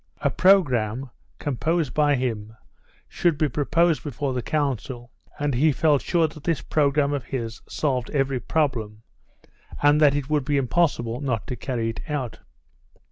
[0.21, 2.55] A programme, composed by him,
[3.07, 7.61] should be proposed before the council, and he felt sure that this programme of his
[7.69, 9.03] solved every problem,
[9.79, 12.39] and that it would be impossible not to carry it out.